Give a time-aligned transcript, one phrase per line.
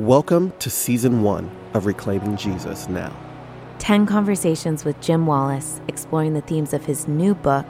[0.00, 3.16] Welcome to season one of Reclaiming Jesus Now.
[3.78, 7.64] 10 conversations with Jim Wallis exploring the themes of his new book,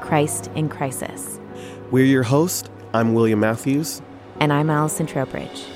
[0.00, 1.38] Christ in Crisis.
[1.92, 2.68] We're your host.
[2.94, 4.02] I'm William Matthews.
[4.40, 5.66] And I'm Allison Trowbridge.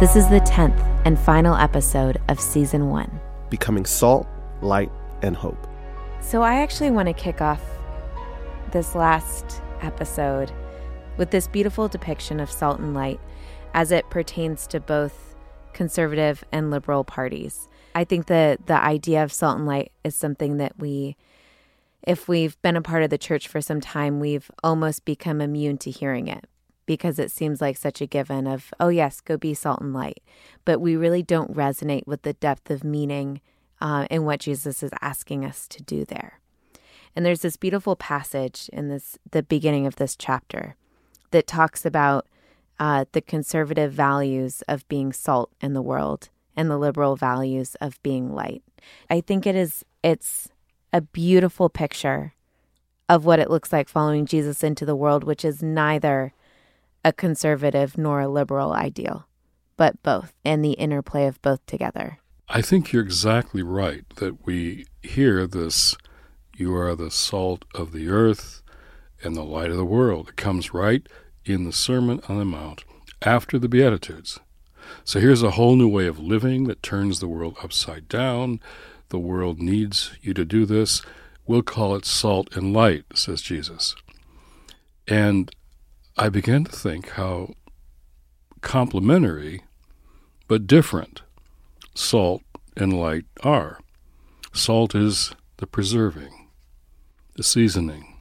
[0.00, 3.20] This is the 10th and final episode of season one
[3.50, 4.26] Becoming Salt,
[4.62, 5.66] Light, and Hope.
[6.22, 7.60] So, I actually want to kick off
[8.72, 10.50] this last episode
[11.16, 13.20] with this beautiful depiction of salt and light
[13.74, 15.34] as it pertains to both
[15.72, 17.68] conservative and liberal parties.
[17.94, 21.16] I think that the idea of salt and light is something that we,
[22.02, 25.78] if we've been a part of the church for some time, we've almost become immune
[25.78, 26.46] to hearing it
[26.86, 30.22] because it seems like such a given of, oh, yes, go be salt and light.
[30.64, 33.40] But we really don't resonate with the depth of meaning
[33.80, 36.40] uh, in what Jesus is asking us to do there.
[37.14, 40.76] And there's this beautiful passage in this the beginning of this chapter
[41.30, 42.26] that talks about
[42.78, 48.02] uh, the conservative values of being salt in the world and the liberal values of
[48.02, 48.62] being light.
[49.10, 50.48] I think it is it's
[50.92, 52.34] a beautiful picture
[53.08, 56.32] of what it looks like following Jesus into the world, which is neither
[57.04, 59.26] a conservative nor a liberal ideal,
[59.76, 62.18] but both, and the interplay of both together.
[62.48, 65.96] I think you're exactly right that we hear this
[66.56, 68.62] you are the salt of the earth
[69.22, 70.28] and the light of the world.
[70.28, 71.06] It comes right
[71.44, 72.84] in the Sermon on the Mount
[73.22, 74.38] after the Beatitudes.
[75.04, 78.60] So here's a whole new way of living that turns the world upside down.
[79.08, 81.02] The world needs you to do this.
[81.46, 83.94] We'll call it salt and light, says Jesus.
[85.06, 85.50] And
[86.16, 87.54] I began to think how
[88.60, 89.62] complementary
[90.48, 91.22] but different
[91.94, 92.42] salt
[92.76, 93.78] and light are.
[94.52, 96.48] Salt is the preserving,
[97.36, 98.15] the seasoning,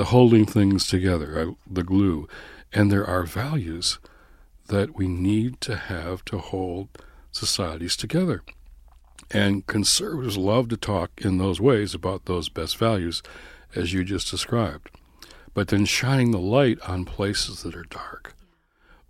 [0.00, 2.26] the holding things together, uh, the glue.
[2.72, 3.98] And there are values
[4.68, 6.88] that we need to have to hold
[7.30, 8.42] societies together.
[9.30, 13.22] And conservatives love to talk in those ways about those best values,
[13.74, 14.88] as you just described.
[15.52, 18.34] But then shining the light on places that are dark,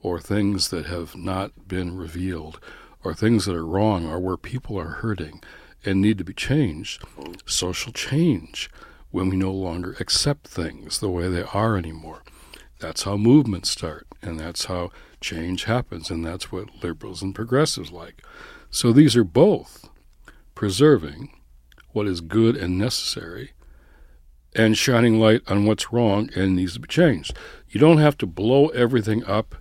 [0.03, 2.59] or things that have not been revealed,
[3.05, 5.41] or things that are wrong, or where people are hurting
[5.85, 7.05] and need to be changed.
[7.47, 8.69] Social change
[9.11, 12.23] when we no longer accept things the way they are anymore.
[12.79, 14.91] That's how movements start, and that's how
[15.21, 18.23] change happens, and that's what liberals and progressives like.
[18.71, 19.89] So these are both
[20.55, 21.37] preserving
[21.93, 23.53] what is good and necessary
[24.55, 27.37] and shining light on what's wrong and needs to be changed.
[27.69, 29.57] You don't have to blow everything up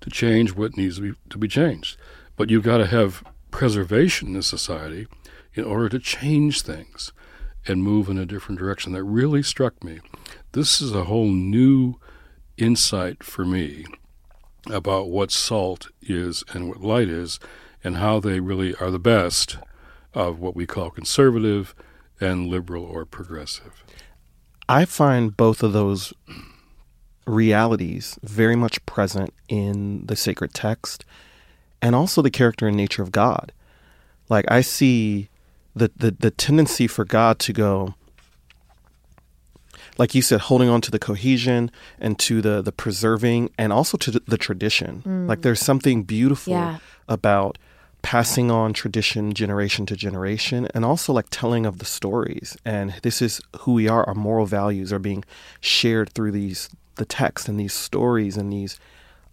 [0.00, 1.98] to change what needs to be, to be changed,
[2.36, 5.06] but you've got to have preservation in society
[5.54, 7.12] in order to change things
[7.66, 8.92] and move in a different direction.
[8.92, 10.00] That really struck me.
[10.52, 11.96] This is a whole new
[12.56, 13.84] insight for me
[14.70, 17.40] about what salt is and what light is,
[17.82, 19.56] and how they really are the best
[20.12, 21.74] of what we call conservative
[22.20, 23.82] and liberal or progressive.
[24.68, 26.12] I find both of those
[27.26, 31.04] realities very much present in the sacred text
[31.80, 33.52] and also the character and nature of God.
[34.28, 35.30] Like I see
[35.74, 37.94] the, the, the tendency for God to go,
[39.98, 43.96] like you said, holding on to the cohesion and to the the preserving and also
[43.98, 45.02] to the, tradition.
[45.06, 45.28] Mm.
[45.28, 46.78] Like there's something beautiful yeah.
[47.08, 47.58] about
[48.02, 53.20] passing on tradition generation to generation and also like telling of the stories and this
[53.20, 55.22] is who we are our moral values are being
[55.60, 58.78] shared through these the text and these stories and these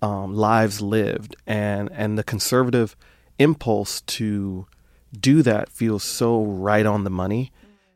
[0.01, 2.97] um, lives lived and and the conservative
[3.39, 4.67] impulse to
[5.19, 7.51] do that feels so right on the money.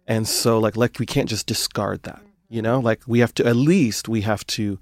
[0.07, 2.21] And so like like we can't just discard that.
[2.49, 2.79] You know?
[2.79, 4.79] Like we have to at least we have to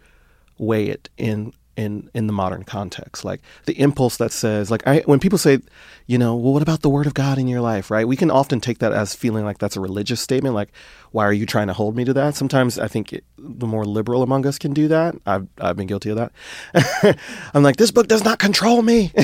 [0.57, 4.99] weigh it in in in the modern context like the impulse that says like I
[5.05, 5.59] when people say
[6.07, 8.29] you know well what about the word of god in your life right we can
[8.29, 10.73] often take that as feeling like that's a religious statement like
[11.11, 13.85] why are you trying to hold me to that sometimes i think it, the more
[13.85, 17.17] liberal among us can do that i've i've been guilty of that
[17.53, 19.13] i'm like this book does not control me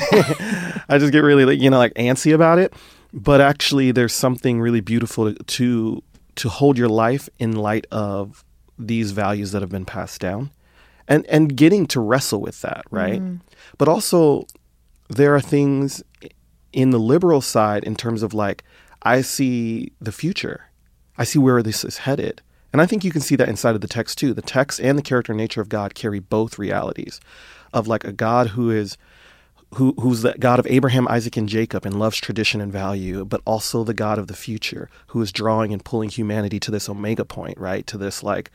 [0.88, 2.74] i just get really you know like antsy about it
[3.16, 6.04] but actually there's something really beautiful to,
[6.36, 8.44] to hold your life in light of
[8.78, 10.52] these values that have been passed down
[11.08, 13.22] and and getting to wrestle with that right?
[13.22, 13.40] Mm.
[13.78, 14.46] but also
[15.08, 16.04] there are things
[16.74, 18.64] in the liberal side in terms of like
[19.04, 20.70] i see the future.
[21.18, 22.42] I see where this is headed.
[22.74, 24.34] And i think you can see that inside of the text too.
[24.34, 27.22] The text and the character and nature of god carry both realities
[27.72, 28.98] of like a god who is
[29.75, 33.42] who, who's the God of Abraham, Isaac, and Jacob and loves tradition and value, but
[33.45, 37.25] also the God of the future, who is drawing and pulling humanity to this omega
[37.25, 37.86] point, right?
[37.88, 38.51] To this like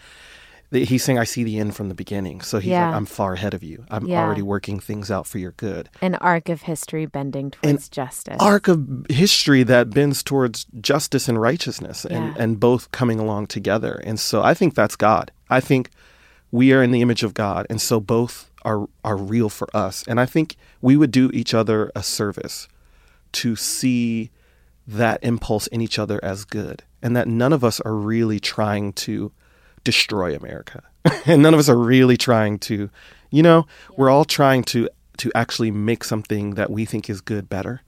[0.70, 2.40] he's saying, I see the end from the beginning.
[2.40, 2.86] So he's yeah.
[2.86, 3.84] like, I'm far ahead of you.
[3.90, 4.24] I'm yeah.
[4.24, 5.88] already working things out for your good.
[6.00, 8.36] An arc of history bending towards An justice.
[8.38, 12.42] Arc of history that bends towards justice and righteousness and, yeah.
[12.42, 14.00] and both coming along together.
[14.04, 15.32] And so I think that's God.
[15.48, 15.90] I think
[16.52, 17.66] we are in the image of God.
[17.68, 20.04] And so both are are real for us.
[20.06, 22.68] And I think we would do each other a service
[23.32, 24.30] to see
[24.86, 28.92] that impulse in each other as good and that none of us are really trying
[28.92, 29.32] to
[29.84, 30.82] destroy America.
[31.26, 32.90] and none of us are really trying to,
[33.30, 33.66] you know,
[33.96, 37.82] we're all trying to to actually make something that we think is good better.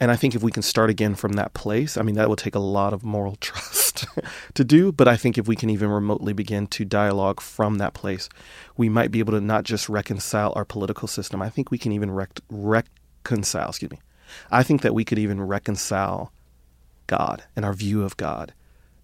[0.00, 2.36] And I think if we can start again from that place, I mean, that will
[2.36, 3.83] take a lot of moral trust
[4.54, 4.92] to do.
[4.92, 8.28] But I think if we can even remotely begin to dialogue from that place,
[8.76, 11.42] we might be able to not just reconcile our political system.
[11.42, 14.00] I think we can even rec- reconcile, excuse me.
[14.50, 16.32] I think that we could even reconcile
[17.06, 18.52] God and our view of God.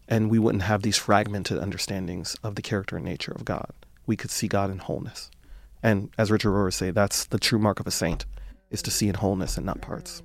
[0.09, 3.73] And we wouldn't have these fragmented understandings of the character and nature of God.
[4.07, 5.31] We could see God in wholeness.
[5.83, 8.27] And as Richard Rohr would say, that's the true mark of a saint,
[8.71, 10.23] is to see in wholeness and not parts.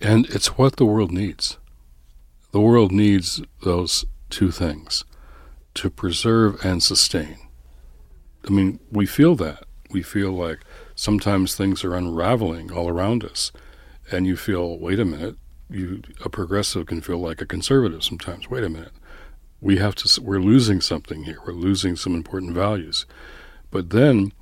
[0.00, 1.58] And it's what the world needs.
[2.50, 5.04] The world needs those two things
[5.74, 7.36] to preserve and sustain.
[8.46, 9.64] I mean, we feel that.
[9.90, 10.60] We feel like
[10.94, 13.52] sometimes things are unraveling all around us,
[14.10, 15.36] and you feel, wait a minute,
[15.70, 18.48] you a progressive can feel like a conservative sometimes.
[18.48, 18.92] Wait a minute,
[19.60, 20.20] we have to.
[20.20, 21.38] We're losing something here.
[21.46, 23.06] We're losing some important values.
[23.70, 24.32] But then,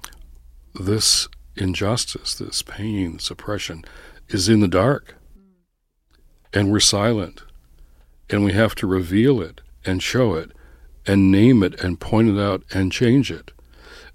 [0.74, 3.84] this injustice, this pain, this oppression,
[4.28, 5.16] is in the dark
[6.52, 7.42] and we're silent.
[8.28, 10.50] And we have to reveal it and show it
[11.06, 13.52] and name it and point it out and change it.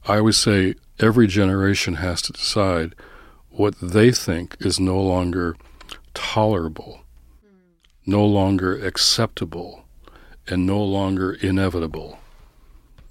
[0.08, 2.96] I always say every generation has to decide
[3.50, 5.56] what they think is no longer
[6.14, 7.02] tolerable,
[8.06, 9.86] no longer acceptable,
[10.48, 12.20] and no longer inevitable.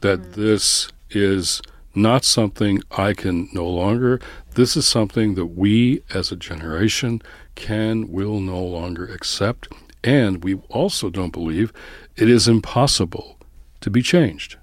[0.00, 0.32] That mm.
[0.34, 1.62] this is
[1.94, 4.20] not something I can no longer.
[4.54, 7.20] This is something that we as a generation
[7.54, 9.68] can, will no longer accept.
[10.02, 11.72] And we also don't believe
[12.16, 13.38] it is impossible
[13.80, 14.56] to be changed.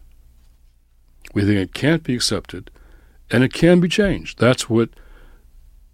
[1.34, 2.72] We think it can't be accepted
[3.30, 4.40] and it can be changed.
[4.40, 4.90] That's what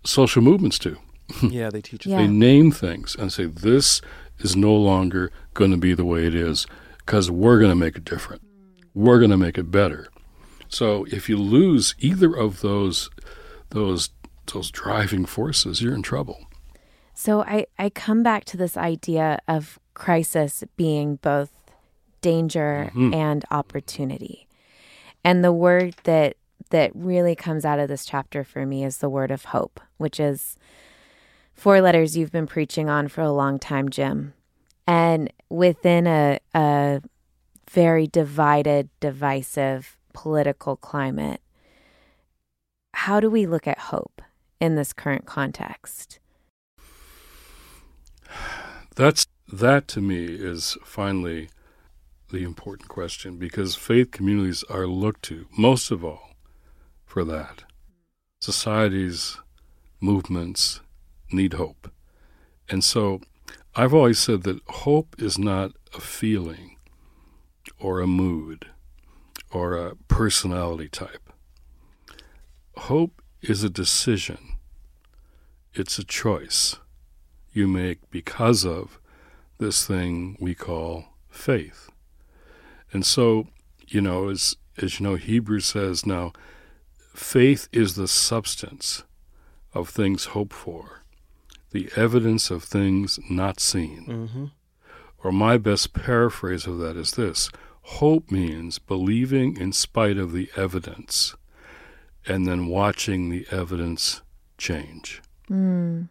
[0.06, 0.98] social movements do.
[1.44, 2.12] yeah, they teach us.
[2.12, 2.18] Yeah.
[2.18, 4.02] They name things and say, this
[4.40, 6.68] is no longer going to be the way it is
[7.00, 8.42] because we're going to make it different.
[8.94, 10.08] We're going to make it better.
[10.70, 13.10] So if you lose either of those,
[13.70, 14.10] those,
[14.54, 16.48] those driving forces, you're in trouble.
[17.24, 21.54] So I, I come back to this idea of crisis being both
[22.20, 23.14] danger mm-hmm.
[23.14, 24.50] and opportunity.
[25.24, 26.36] And the word that
[26.72, 30.20] that really comes out of this chapter for me is the word of hope, which
[30.20, 30.58] is
[31.54, 34.34] four letters you've been preaching on for a long time, Jim.
[34.86, 37.02] And within a, a
[37.72, 41.40] very divided, divisive political climate,
[42.94, 44.22] how do we look at hope
[44.60, 46.20] in this current context?
[48.96, 51.50] That's that to me is finally
[52.32, 56.32] the important question because faith communities are looked to most of all
[57.06, 57.64] for that.
[58.40, 59.38] Societies,
[60.02, 60.82] movements
[61.32, 61.92] need hope.
[62.70, 63.22] And so
[63.76, 66.78] I've always said that hope is not a feeling
[67.80, 68.68] or a mood
[69.52, 71.32] or a personality type.
[72.76, 74.58] Hope is a decision,
[75.74, 76.78] it's a choice
[77.54, 79.00] you make because of
[79.60, 81.90] this thing we call faith.
[82.92, 83.48] And so,
[83.88, 86.34] you know, as, as you know, Hebrews says now,
[87.14, 89.04] faith is the substance
[89.74, 91.04] of things hoped for,
[91.72, 94.06] the evidence of things not seen.
[94.08, 94.46] Mm-hmm.
[95.24, 97.50] Or my best paraphrase of that is this
[97.84, 101.36] hope means believing in spite of the evidence
[102.26, 104.22] and then watching the evidence
[104.58, 105.22] change.
[105.50, 106.08] Mm.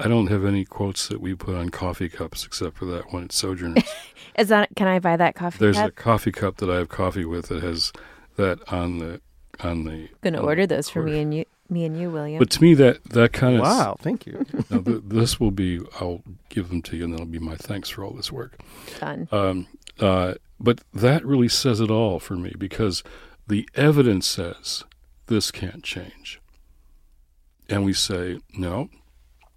[0.00, 3.24] I don't have any quotes that we put on coffee cups except for that one
[3.24, 3.84] at Sojourners.
[4.38, 5.60] Is that can I buy that coffee cup?
[5.60, 5.88] There's cup?
[5.88, 7.92] a coffee cup that I have coffee with that has
[8.36, 9.20] that on the
[9.60, 12.38] on the going to order those for me and you me and you William.
[12.38, 14.44] But to me that that kind of Wow, thank you.
[14.70, 17.90] now th- this will be I'll give them to you and that'll be my thanks
[17.90, 18.58] for all this work.
[18.98, 19.28] Done.
[19.30, 19.66] Um,
[19.98, 23.02] uh, but that really says it all for me because
[23.46, 24.84] the evidence says
[25.26, 26.40] this can't change.
[27.68, 28.90] And we say, no,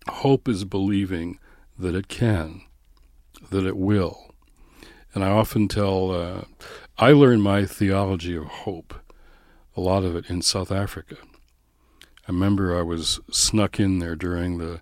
[0.08, 1.40] Hope is believing
[1.78, 2.62] that it can,
[3.50, 4.34] that it will.
[5.14, 6.42] And I often tell, uh,
[6.98, 8.94] I learned my theology of hope,
[9.76, 11.18] a lot of it in South Africa.
[12.28, 14.82] I remember I was snuck in there during the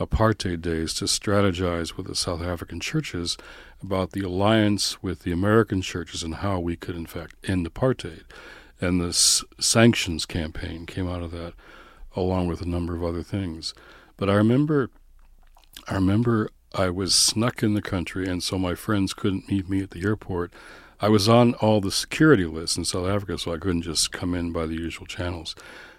[0.00, 3.36] apartheid days to strategize with the South African churches
[3.82, 8.22] about the alliance with the American churches and how we could, in fact, end apartheid.
[8.80, 11.54] And the s- sanctions campaign came out of that,
[12.14, 13.74] along with a number of other things.
[14.18, 14.90] But I remember,
[15.86, 19.80] I remember I was snuck in the country, and so my friends couldn't meet me
[19.82, 20.52] at the airport.
[21.00, 24.34] I was on all the security lists in South Africa, so I couldn't just come
[24.34, 25.54] in by the usual channels.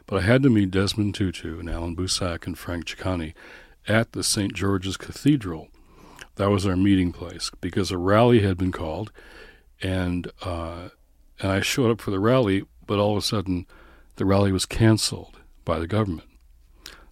[0.05, 3.33] But I had to meet Desmond Tutu and Allan Boesak and Frank Chikane
[3.87, 4.53] at the St.
[4.53, 5.69] George's Cathedral.
[6.35, 9.11] That was our meeting place because a rally had been called,
[9.81, 10.89] and uh,
[11.39, 13.65] and I showed up for the rally, but all of a sudden,
[14.17, 16.28] the rally was canceled by the government.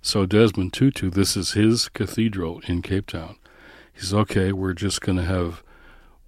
[0.07, 3.35] So Desmond Tutu, this is his cathedral in Cape Town.
[3.91, 5.63] He says, "Okay, we're just going to have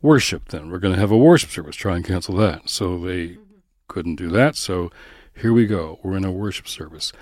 [0.01, 0.49] worship.
[0.49, 1.77] Then we're going to have a worship service.
[1.77, 3.37] Try and cancel that." So they
[3.87, 4.57] couldn't do that.
[4.57, 4.91] So
[5.33, 5.97] here we go.
[6.03, 7.13] We're in a worship service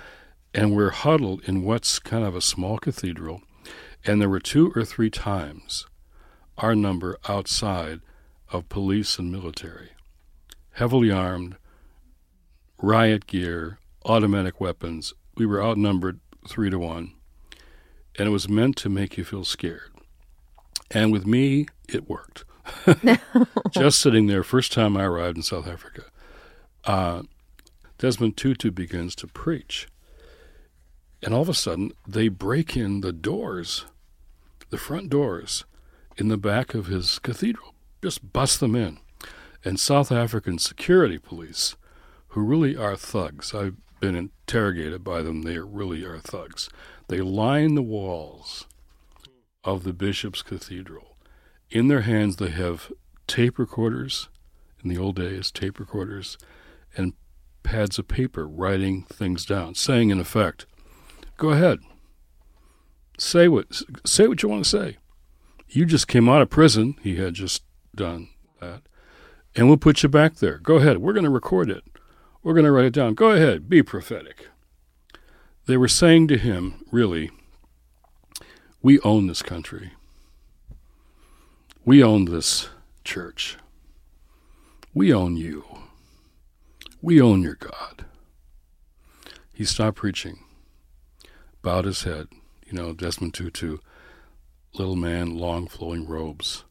[0.52, 3.40] and we're huddled in what's kind of a small cathedral.
[4.04, 5.86] And there were two or three times
[6.56, 8.00] our number outside
[8.50, 9.90] of police and military,
[10.72, 11.54] heavily armed,
[12.82, 15.14] riot gear, automatic weapons.
[15.36, 17.12] We were outnumbered three to one,
[18.16, 19.90] and it was meant to make you feel scared.
[20.90, 22.44] And with me, it worked.
[23.70, 26.04] Just sitting there, first time I arrived in South Africa,
[26.84, 27.22] uh,
[27.98, 29.88] Desmond Tutu begins to preach.
[31.22, 33.86] And all of a sudden, they break in the doors,
[34.70, 35.64] the front doors,
[36.16, 38.98] in the back of his cathedral, just bust them in.
[39.64, 41.76] And South African security police,
[42.28, 46.68] who really are thugs, I've been interrogated by them, they really are thugs.
[47.08, 48.66] They line the walls
[49.64, 51.16] of the bishop's cathedral.
[51.70, 52.90] In their hands, they have
[53.26, 54.28] tape recorders,
[54.82, 56.38] in the old days, tape recorders,
[56.96, 57.12] and
[57.62, 60.66] pads of paper writing things down, saying, in effect,
[61.38, 61.78] Go ahead.
[63.16, 64.96] Say what say what you want to say.
[65.68, 66.96] You just came out of prison.
[67.00, 67.62] He had just
[67.94, 68.28] done
[68.60, 68.82] that.
[69.54, 70.58] And we'll put you back there.
[70.58, 70.98] Go ahead.
[70.98, 71.84] We're going to record it.
[72.42, 73.14] We're going to write it down.
[73.14, 73.68] Go ahead.
[73.68, 74.48] Be prophetic.
[75.66, 77.30] They were saying to him, really,
[78.80, 79.92] we own this country.
[81.84, 82.68] We own this
[83.04, 83.56] church.
[84.94, 85.64] We own you.
[87.02, 88.06] We own your God.
[89.52, 90.38] He stopped preaching
[91.62, 92.28] bowed his head.
[92.66, 93.78] You know, Desmond Tutu,
[94.74, 96.64] little man, long flowing robes.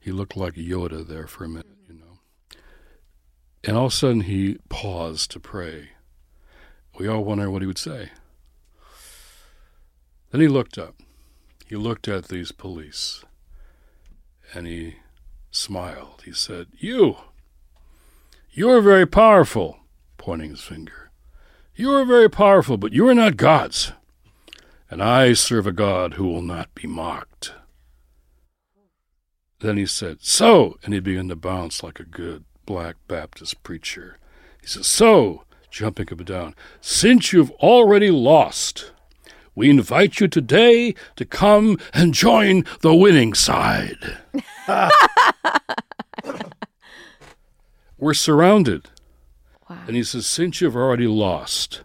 [0.00, 1.71] He looked like Yoda there for a minute.
[3.64, 5.90] And all of a sudden he paused to pray.
[6.98, 8.10] We all wonder what he would say.
[10.30, 10.96] Then he looked up.
[11.66, 13.24] He looked at these police
[14.52, 14.96] and he
[15.50, 16.22] smiled.
[16.24, 17.16] He said, You!
[18.50, 19.78] You are very powerful,
[20.18, 21.10] pointing his finger.
[21.74, 23.92] You are very powerful, but you are not gods
[24.92, 27.54] and I serve a God who will not be mocked.
[29.60, 34.18] Then he said, So, and he began to bounce like a good black Baptist preacher.
[34.60, 38.92] He says, So, jumping up and down, since you've already lost,
[39.54, 44.18] we invite you today to come and join the winning side.
[47.98, 48.88] We're surrounded.
[49.68, 49.78] Wow.
[49.86, 51.82] And he says, Since you've already lost,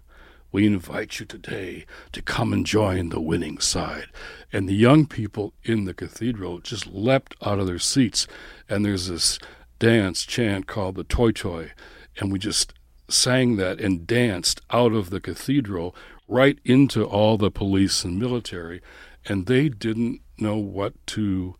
[0.51, 4.07] we invite you today to come and join the winning side.
[4.51, 8.27] And the young people in the cathedral just leapt out of their seats.
[8.69, 9.39] And there's this
[9.79, 11.71] dance chant called the toyi-toyi,
[12.19, 12.73] And we just
[13.09, 15.95] sang that and danced out of the cathedral
[16.27, 18.81] right into all the police and military.
[19.25, 21.55] And they didn't know what to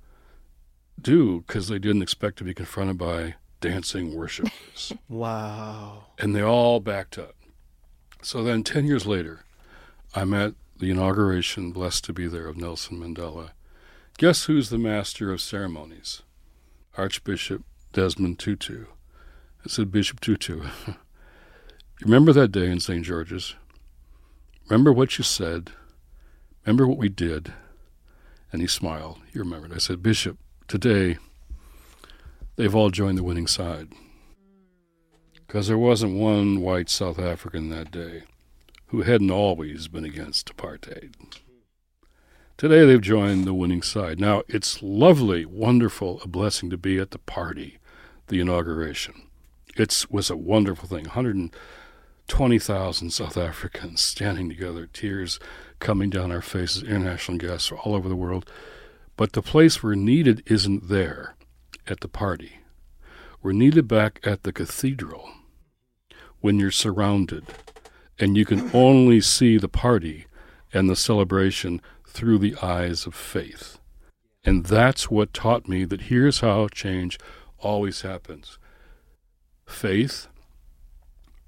[1.00, 4.94] do because they didn't expect to be confronted by dancing worshipers.
[5.10, 6.06] wow.
[6.18, 7.36] And they all backed up.
[8.22, 9.46] So then, 10 years later,
[10.16, 13.52] I'm at the inauguration, blessed to be there, of Nelson Mandela.
[14.18, 16.24] Guess who's the master of ceremonies?
[16.98, 17.64] Archbishop
[17.94, 18.86] Desmond Tutu.
[19.66, 20.96] I said, Bishop Tutu, you
[22.02, 23.04] remember that day in St.
[23.04, 23.56] George's?
[24.70, 25.72] Remember what you said?
[26.66, 27.54] Remember what we did?
[28.52, 29.20] And he smiled.
[29.32, 29.74] He remembered.
[29.74, 31.18] I said, Bishop, today
[32.56, 33.90] they've all joined the winning side
[35.34, 38.24] because there wasn't one white South African that day
[38.88, 41.14] who hadn't always been against apartheid.
[42.58, 44.20] Today they've joined the winning side.
[44.20, 47.78] Now, it's lovely, wonderful, a blessing to be at the party,
[48.30, 49.14] the inauguration.
[49.76, 51.04] It was a wonderful thing.
[51.04, 55.40] 120,000 South Africans standing together, tears
[55.78, 58.52] coming down our faces, international guests all over the world.
[59.18, 61.36] But the place we're needed isn't there
[61.86, 62.62] at the party.
[63.44, 65.30] We're needed back at the cathedral
[66.42, 67.46] when you're surrounded
[68.18, 70.26] and you can only see the party
[70.74, 71.84] and the celebration
[72.18, 73.78] through the eyes of faith.
[74.44, 77.20] And that's what taught me that here's how change
[77.60, 78.58] always happens
[79.68, 80.28] faith,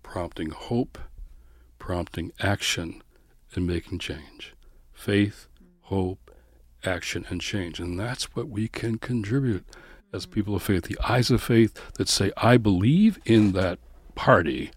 [0.03, 0.99] prompting hope,
[1.79, 3.01] prompting action,
[3.55, 4.53] and making change.
[4.93, 5.47] Faith,
[5.81, 6.29] hope,
[6.83, 7.79] action, and change.
[7.79, 9.65] And that's what we can contribute
[10.13, 13.79] as people of faith, the eyes of faith that say, I believe in that
[14.13, 14.69] party.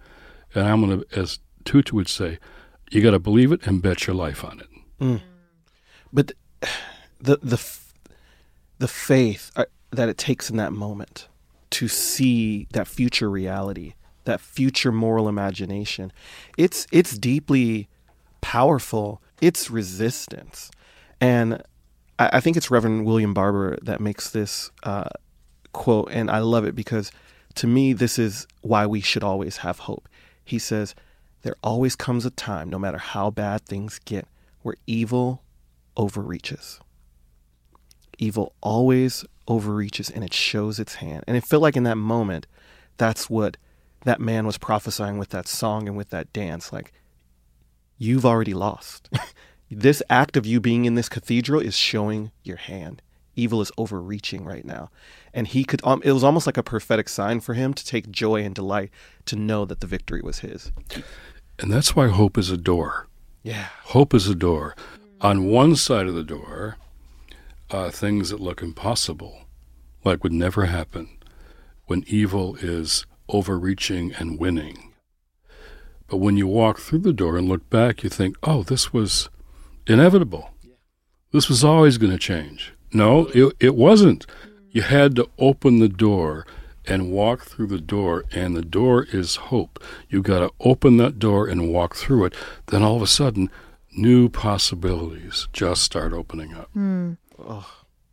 [0.55, 2.39] And I'm going to, as Tutu would say,
[2.91, 4.69] you got to believe it and bet your life on it.
[4.99, 5.21] Mm.
[6.13, 6.33] But
[7.21, 7.61] the the
[8.79, 11.29] the faith uh, that it takes in that moment
[11.71, 16.13] to see that future reality, that future moral imagination,
[16.59, 17.89] it's it's deeply
[18.41, 19.23] powerful.
[19.41, 20.71] It's resistance,
[21.21, 21.63] and
[22.19, 25.09] I, I think it's Reverend William Barber that makes this uh,
[25.73, 27.11] quote, and I love it because
[27.55, 30.09] to me this is why we should always have hope.
[30.45, 30.95] He says
[31.43, 34.27] there always comes a time, no matter how bad things get,
[34.63, 35.43] where evil
[35.97, 36.81] overreaches.
[38.19, 41.25] Evil always overreaches and it shows its hand.
[41.27, 42.47] And it felt like in that moment,
[42.97, 43.57] that's what
[44.05, 46.73] that man was prophesying with that song and with that dance.
[46.73, 46.93] Like,
[47.99, 49.09] you've already lost.
[49.71, 53.03] this act of you being in this cathedral is showing your hand.
[53.35, 54.91] Evil is overreaching right now.
[55.33, 58.11] And he could, um, it was almost like a prophetic sign for him to take
[58.11, 58.91] joy and delight
[59.27, 60.71] to know that the victory was his.
[61.59, 63.09] And that's why hope is a door.
[63.43, 63.69] Yeah.
[63.85, 64.77] Hope is a door.
[65.23, 66.79] On one side of the door,
[67.71, 69.43] uh, things that look impossible,
[70.05, 71.17] like would never happen
[71.87, 74.93] when evil is overreaching and winning.
[76.09, 79.31] But when you walk through the door and look back, you think, oh, this was
[79.87, 80.51] inevitable.
[81.31, 82.75] This was always going to change.
[82.93, 84.27] No, it, it wasn't.
[84.73, 86.45] You had to open the door
[86.85, 89.81] and walk through the door, and the door is hope.
[90.09, 92.35] You've got to open that door and walk through it.
[92.67, 93.51] Then all of a sudden,
[93.95, 96.71] new possibilities just start opening up.
[96.75, 97.17] Mm.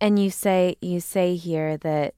[0.01, 2.15] And you say you say here that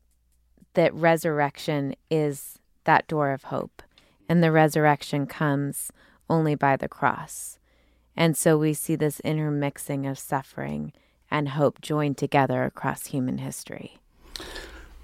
[0.73, 3.81] that resurrection is that door of hope,
[4.29, 5.91] and the resurrection comes
[6.29, 7.59] only by the cross.
[8.15, 10.93] And so we see this intermixing of suffering
[11.29, 13.97] and hope joined together across human history.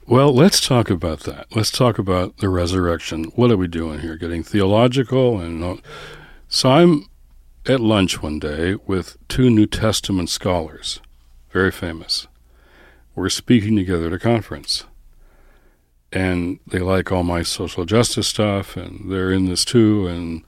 [0.06, 1.48] Well, let's talk about that.
[1.56, 3.26] Let's talk about the resurrection.
[3.36, 4.16] What are we doing here?
[4.16, 5.82] Getting theological and
[6.48, 7.06] so I'm
[7.68, 11.00] at lunch one day with two New Testament scholars,
[11.52, 12.28] very famous.
[13.16, 14.86] We're speaking together at a conference.
[16.12, 20.08] And they like all my social justice stuff, and they're in this too.
[20.08, 20.44] And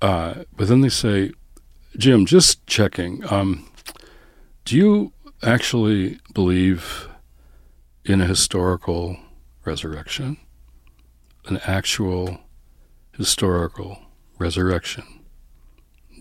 [0.00, 1.32] uh, but then they say,
[1.96, 3.24] Jim, just checking.
[3.32, 3.68] Um,
[4.64, 7.08] do you actually believe
[8.04, 9.16] in a historical
[9.64, 10.36] resurrection,
[11.46, 12.38] an actual
[13.12, 13.98] historical
[14.38, 15.23] resurrection.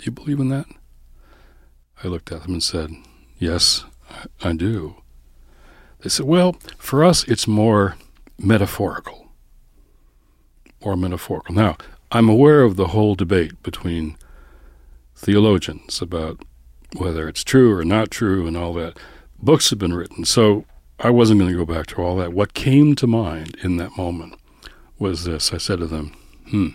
[0.04, 0.66] You believe in that?
[2.04, 2.92] I looked at them and said,
[3.38, 3.86] Yes,
[4.44, 4.96] I do.
[6.02, 7.96] They said, Well, for us, it's more
[8.38, 9.30] metaphorical.
[10.84, 11.56] More metaphorical.
[11.56, 11.78] Now,
[12.12, 14.18] I'm aware of the whole debate between
[15.16, 16.44] theologians about
[16.98, 19.00] whether it's true or not true and all that.
[19.40, 20.26] Books have been written.
[20.26, 20.66] So
[21.00, 22.34] I wasn't going to go back to all that.
[22.34, 24.36] What came to mind in that moment
[25.00, 26.14] was this I said to them,
[26.50, 26.68] hmm,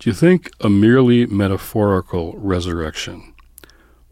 [0.00, 3.34] do you think a merely metaphorical resurrection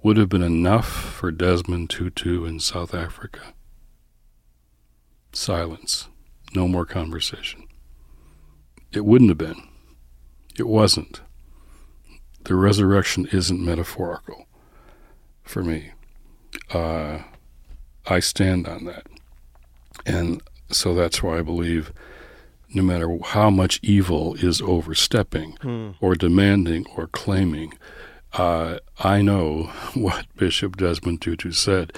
[0.03, 3.55] would have been enough for Desmond Tutu in South Africa?
[5.33, 6.09] Silence.
[6.55, 7.67] No more conversation.
[8.93, 9.67] It wouldn't have been.
[10.59, 11.23] It wasn't.
[12.45, 14.47] The resurrection isn't metaphorical
[15.43, 15.93] for me.
[16.71, 17.21] Uh,
[18.07, 19.07] I stand on that.
[20.05, 21.95] And so that's why I believe
[22.75, 25.91] no matter how much evil is overstepping hmm.
[26.01, 27.75] or demanding or claiming,
[28.35, 31.93] uh, I know what Bishop Desmond Tutu said.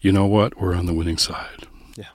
[0.00, 0.60] You know what?
[0.60, 1.66] We're on the winning side.
[1.96, 2.10] Yeah.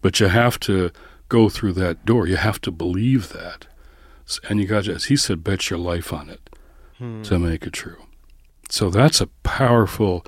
[0.00, 0.90] But you have to
[1.28, 2.26] go through that door.
[2.26, 3.66] You have to believe that.
[4.48, 6.50] And you got to, as he said, bet your life on it
[6.98, 7.22] hmm.
[7.22, 7.96] to make it true.
[8.68, 10.24] So that's a powerful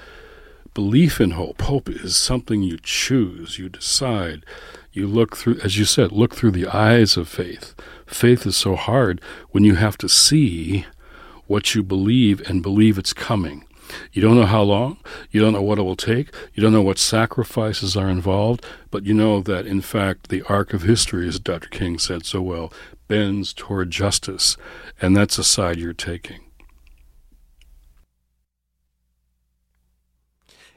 [0.74, 1.62] belief in hope.
[1.62, 4.44] Hope is something you choose, you decide.
[4.92, 7.74] You look through, as you said, look through the eyes of faith.
[8.06, 10.84] Faith is so hard when you have to see
[11.46, 13.64] what you believe and believe it's coming.
[14.12, 14.98] You don't know how long,
[15.30, 19.04] you don't know what it will take, you don't know what sacrifices are involved, but
[19.04, 21.68] you know that in fact the arc of history, as Dr.
[21.68, 22.72] King said so well,
[23.08, 24.56] bends toward justice,
[25.00, 26.40] and that's a side you're taking.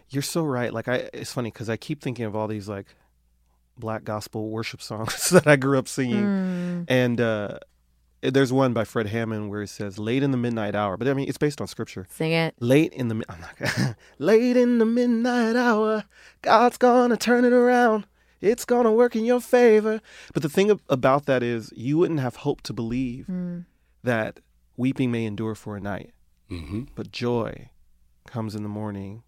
[0.10, 0.74] You're so right.
[0.74, 2.88] Like I, it's funny because I keep thinking of all these like
[3.78, 6.86] black gospel worship songs that I grew up singing, mm.
[6.88, 7.60] and uh,
[8.22, 11.14] there's one by Fred Hammond where it says late in the midnight hour, but I
[11.14, 12.08] mean it's based on scripture.
[12.10, 12.56] Sing it.
[12.60, 16.06] Late in the I'm not, late in the midnight hour,
[16.42, 18.08] God's gonna turn it around.
[18.42, 20.02] It's gonna work in your favor.
[20.34, 23.66] But the thing about that is, you wouldn't have hope to believe mm.
[24.04, 24.40] that
[24.78, 26.14] weeping may endure for a night,
[26.50, 26.84] mm-hmm.
[26.96, 27.70] but joy
[28.28, 29.24] comes in the morning.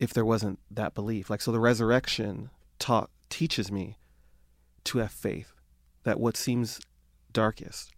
[0.00, 3.98] If there wasn't that belief, like so, the resurrection taught teaches me
[4.84, 5.52] to have faith
[6.04, 6.80] that what seems
[7.32, 7.92] darkest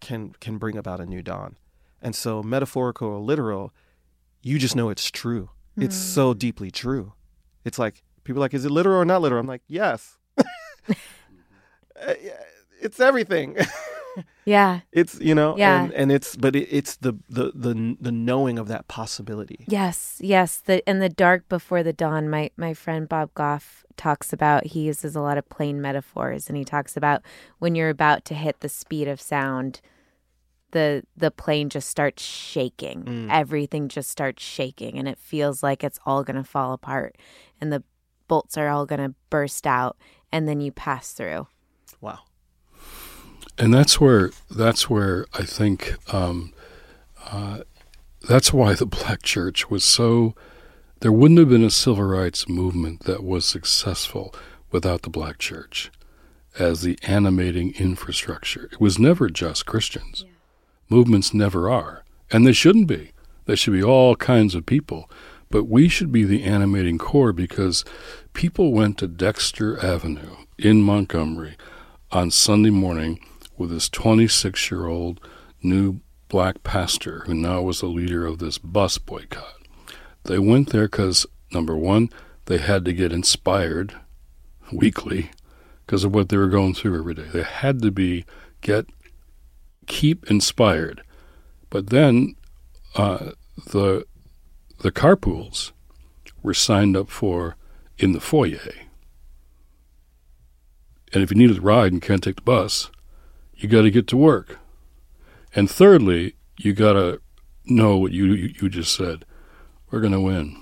[0.00, 1.56] can can bring about a new dawn.
[2.00, 3.72] And so metaphorical or literal,
[4.42, 5.50] you just know it's true.
[5.78, 5.84] Mm.
[5.84, 6.38] It's so hmm.
[6.38, 7.14] deeply true.
[7.64, 9.40] It's like people are like, is it literal or not literal?
[9.40, 10.18] I'm like, yes.
[11.96, 12.14] Uh,
[12.80, 13.56] it's everything.
[14.44, 14.80] yeah.
[14.92, 15.84] It's you know, yeah.
[15.84, 19.64] and, and it's but it, it's the, the the the knowing of that possibility.
[19.68, 20.58] Yes, yes.
[20.58, 22.28] The and the dark before the dawn.
[22.28, 26.56] My my friend Bob Goff talks about he uses a lot of plane metaphors and
[26.56, 27.22] he talks about
[27.58, 29.80] when you're about to hit the speed of sound
[30.72, 33.04] the the plane just starts shaking.
[33.04, 33.28] Mm.
[33.30, 37.16] everything just starts shaking and it feels like it's all going to fall apart
[37.60, 37.82] and the
[38.28, 39.96] bolts are all going to burst out
[40.32, 41.46] and then you pass through.
[42.00, 42.20] Wow.
[43.56, 46.52] And that's where that's where i think um,
[47.26, 47.60] uh,
[48.28, 50.34] that's why the black church was so
[51.04, 54.34] there wouldn't have been a civil rights movement that was successful
[54.70, 55.92] without the black church
[56.58, 58.70] as the animating infrastructure.
[58.72, 60.24] It was never just Christians.
[60.26, 60.32] Yeah.
[60.88, 63.12] Movements never are, and they shouldn't be.
[63.44, 65.10] They should be all kinds of people.
[65.50, 67.84] But we should be the animating core because
[68.32, 71.58] people went to Dexter Avenue in Montgomery
[72.12, 73.20] on Sunday morning
[73.58, 75.20] with this 26 year old
[75.62, 79.63] new black pastor who now was the leader of this bus boycott.
[80.24, 82.10] They went there because, number one,
[82.46, 83.94] they had to get inspired
[84.72, 85.30] weekly
[85.84, 87.26] because of what they were going through every day.
[87.32, 88.24] They had to be,
[88.60, 88.86] get,
[89.86, 91.02] keep inspired.
[91.70, 92.36] But then
[92.94, 93.32] uh,
[93.66, 94.06] the,
[94.80, 95.72] the carpools
[96.42, 97.56] were signed up for
[97.98, 98.72] in the foyer.
[101.12, 102.90] And if you needed a ride and can't take the bus,
[103.54, 104.58] you got to get to work.
[105.54, 107.20] And thirdly, you got to
[107.66, 108.26] know what you,
[108.60, 109.24] you just said.
[109.94, 110.56] We're going to win.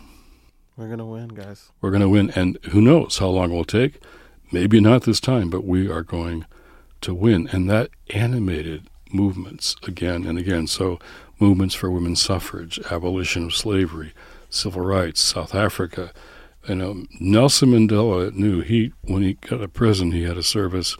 [0.76, 1.70] We're going to win, guys.
[1.80, 2.28] We're going to win.
[2.32, 3.98] And who knows how long it will take?
[4.52, 6.44] Maybe not this time, but we are going
[7.00, 7.48] to win.
[7.50, 10.66] And that animated movements again and again.
[10.66, 10.98] So,
[11.38, 14.12] movements for women's suffrage, abolition of slavery,
[14.50, 16.12] civil rights, South Africa.
[16.68, 20.42] You know, Nelson Mandela knew he, when he got out of prison, he had a
[20.42, 20.94] service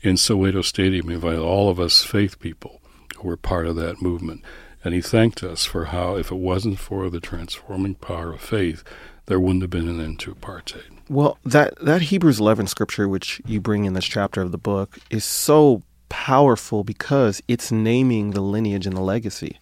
[0.00, 1.08] in Soweto Stadium.
[1.08, 2.80] He invited all of us faith people
[3.18, 4.42] who were part of that movement.
[4.84, 8.84] And he thanked us for how, if it wasn't for the transforming power of faith,
[9.26, 10.98] there wouldn't have been an end to apartheid.
[11.08, 14.98] Well, that, that Hebrews 11 scripture, which you bring in this chapter of the book,
[15.10, 19.58] is so powerful because it's naming the lineage and the legacy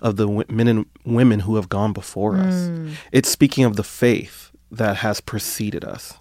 [0.00, 2.46] of the men and women who have gone before mm.
[2.46, 2.96] us.
[3.12, 6.14] It's speaking of the faith that has preceded us,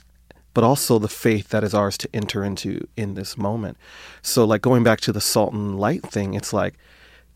[0.53, 3.77] but also the faith that is ours to enter into in this moment.
[4.21, 6.75] So, like going back to the salt and light thing, it's like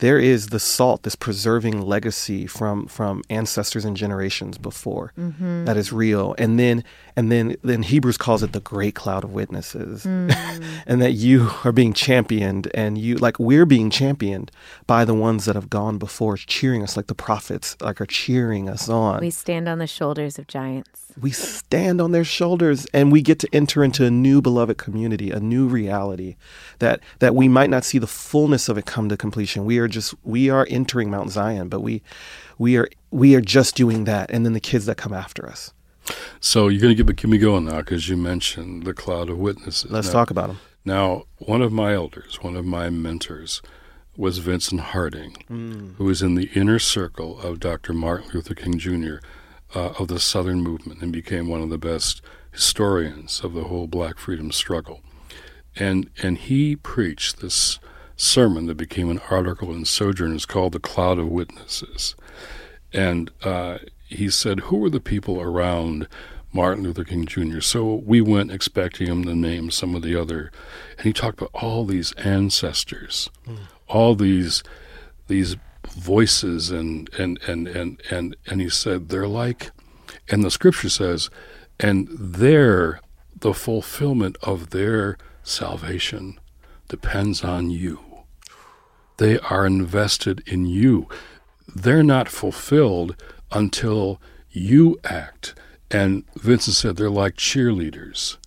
[0.01, 5.65] there is the salt, this preserving legacy from from ancestors and generations before mm-hmm.
[5.65, 6.35] that is real.
[6.37, 6.83] And then
[7.15, 10.03] and then then Hebrews calls it the great cloud of witnesses.
[10.03, 10.63] Mm.
[10.87, 14.51] and that you are being championed and you like we're being championed
[14.87, 18.67] by the ones that have gone before cheering us like the prophets like are cheering
[18.67, 19.21] us on.
[19.21, 23.39] We stand on the shoulders of giants we stand on their shoulders and we get
[23.39, 26.35] to enter into a new beloved community, a new reality
[26.79, 29.65] that that we might not see the fullness of it come to completion.
[29.65, 32.01] We are just we are entering Mount Zion, but we
[32.57, 35.73] we are we are just doing that and then the kids that come after us.
[36.39, 39.91] So you're going to get, me going now because you mentioned the cloud of witnesses.
[39.91, 40.59] Let's now, talk about them.
[40.83, 43.61] Now, one of my elders, one of my mentors,
[44.17, 45.95] was Vincent Harding, mm.
[45.95, 47.93] who was in the inner circle of Dr.
[47.93, 49.17] Martin Luther King Jr.,
[49.75, 53.87] uh, of the Southern movement and became one of the best historians of the whole
[53.87, 55.01] black freedom struggle.
[55.75, 57.79] And, and he preached this
[58.15, 62.15] sermon that became an article in Sojourners called The Cloud of Witnesses.
[62.93, 66.07] And uh, he said, Who were the people around
[66.51, 67.61] Martin Luther King Jr.?
[67.61, 70.51] So we went expecting him to name some of the other.
[70.97, 73.57] And he talked about all these ancestors, mm.
[73.87, 74.61] all these,
[75.27, 75.55] these
[75.93, 79.71] voices and and and and and and he said they're like
[80.29, 81.29] and the scripture says
[81.79, 82.99] and their
[83.41, 86.39] the fulfillment of their salvation
[86.87, 87.99] depends on you.
[89.17, 91.07] They are invested in you.
[91.73, 93.15] They're not fulfilled
[93.51, 95.55] until you act.
[95.89, 98.37] And Vincent said they're like cheerleaders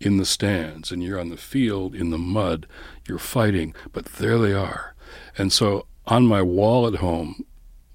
[0.00, 2.66] in the stands and you're on the field in the mud,
[3.06, 4.94] you're fighting, but there they are.
[5.38, 7.44] And so on my wall at home,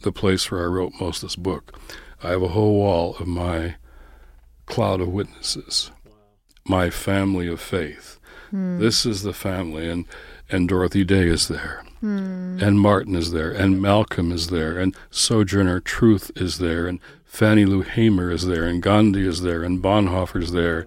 [0.02, 1.78] the place where I wrote most of this book,
[2.24, 3.76] I have a whole wall of my
[4.66, 5.92] cloud of witnesses,
[6.66, 8.20] my family of faith.
[8.52, 8.80] Hmm.
[8.80, 10.06] This is the family, and
[10.50, 12.58] and Dorothy Day is there, hmm.
[12.62, 17.66] and Martin is there, and Malcolm is there, and Sojourner Truth is there, and Fannie
[17.66, 20.86] Lou Hamer is there, and Gandhi is there, and Bonhoeffer is there,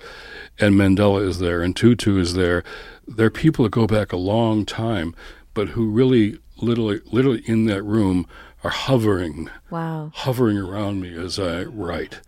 [0.59, 2.65] and Mandela is there, and Tutu is there.
[3.07, 5.15] They're people that go back a long time,
[5.53, 8.27] but who really, literally, literally in that room
[8.63, 12.21] are hovering, wow, hovering around me as I write,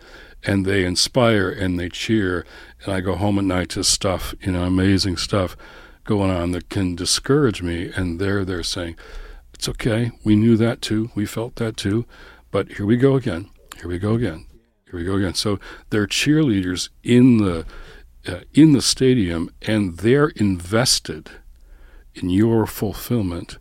[0.44, 2.46] and they inspire and they cheer,
[2.84, 5.56] and I go home at night to stuff, you know, amazing stuff
[6.04, 8.96] going on that can discourage me, and there they're there saying,
[9.52, 10.10] "It's okay.
[10.24, 11.10] We knew that too.
[11.14, 12.06] We felt that too,
[12.50, 13.50] but here we go again.
[13.76, 14.46] Here we go again.
[14.86, 15.58] Here we go again." So
[15.90, 17.66] they're cheerleaders in the
[18.26, 21.30] uh, in the stadium, and they're invested
[22.14, 23.58] in your fulfillment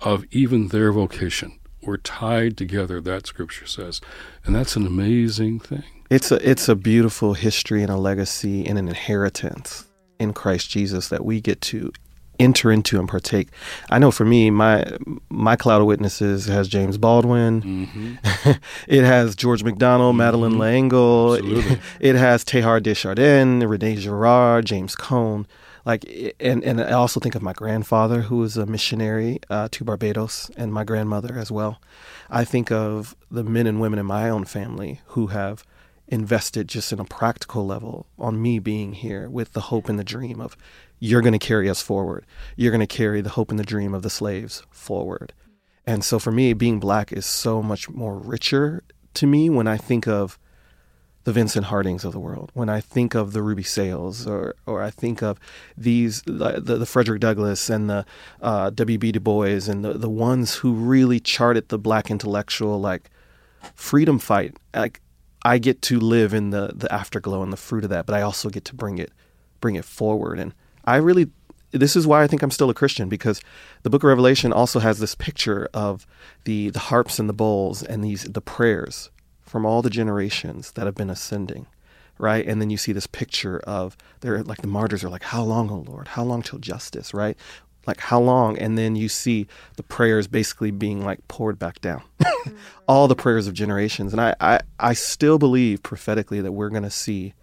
[0.00, 1.58] of even their vocation.
[1.82, 4.00] We're tied together, that scripture says.
[4.44, 5.84] And that's an amazing thing.
[6.10, 9.86] It's a it's a beautiful history and a legacy and an inheritance
[10.18, 11.92] in Christ Jesus that we get to
[12.40, 13.48] enter into and partake.
[13.90, 14.84] I know for me, my
[15.28, 17.62] my cloud of witnesses has James Baldwin.
[17.62, 18.50] Mm-hmm.
[18.88, 20.18] it has George MacDonald, mm-hmm.
[20.18, 21.34] Madeleine L'Engle.
[21.34, 21.78] Absolutely.
[22.00, 25.46] It has Teilhard de Chardin, Rene Girard, James Cone.
[25.84, 29.84] Like and and I also think of my grandfather who was a missionary uh, to
[29.84, 31.80] Barbados and my grandmother as well.
[32.28, 35.64] I think of the men and women in my own family who have
[36.08, 40.04] invested just in a practical level on me being here with the hope and the
[40.04, 40.56] dream of
[40.98, 42.26] you're going to carry us forward.
[42.56, 45.32] You're going to carry the hope and the dream of the slaves forward.
[45.86, 48.82] And so for me, being black is so much more richer
[49.14, 50.38] to me when I think of
[51.24, 54.82] the Vincent Hardings of the world, when I think of the Ruby Sales, or or
[54.82, 55.38] I think of
[55.76, 58.06] these the, the Frederick Douglass and the
[58.40, 59.12] uh, W.B.
[59.12, 63.10] Du Bois and the, the ones who really charted the black intellectual like
[63.74, 64.56] freedom fight.
[64.74, 65.00] Like
[65.44, 68.22] I get to live in the the afterglow and the fruit of that, but I
[68.22, 69.12] also get to bring it
[69.60, 70.38] bring it forward.
[70.38, 70.54] And
[70.84, 71.30] I really
[71.72, 73.40] this is why I think I'm still a Christian because
[73.82, 76.06] the book of Revelation also has this picture of
[76.44, 79.10] the the harps and the bowls and these the prayers
[79.50, 81.66] from all the generations that have been ascending,
[82.18, 82.46] right?
[82.46, 85.68] And then you see this picture of they're like the martyrs are like, How long,
[85.70, 86.06] O Lord?
[86.06, 87.36] How long till justice, right?
[87.84, 88.56] Like how long?
[88.58, 92.02] And then you see the prayers basically being like poured back down.
[92.22, 92.56] mm-hmm.
[92.86, 94.12] All the prayers of generations.
[94.12, 97.34] And I, I, I still believe prophetically that we're gonna see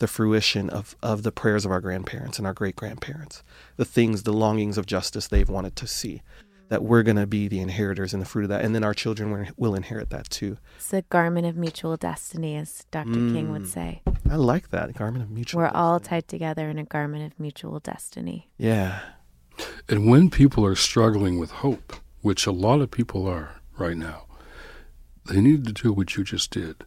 [0.00, 3.42] the fruition of, of the prayers of our grandparents and our great grandparents,
[3.76, 6.20] the things, the longings of justice they've wanted to see.
[6.68, 8.64] That we're going to be the inheritors and the fruit of that.
[8.64, 10.56] And then our children will inherit that too.
[10.76, 13.10] It's a garment of mutual destiny, as Dr.
[13.10, 13.66] Mm, King would mm.
[13.66, 14.02] say.
[14.30, 14.94] I like that.
[14.94, 15.82] Garment of mutual We're destiny.
[15.82, 18.50] all tied together in a garment of mutual destiny.
[18.56, 19.00] Yeah.
[19.88, 24.24] And when people are struggling with hope, which a lot of people are right now,
[25.26, 26.84] they need to do what you just did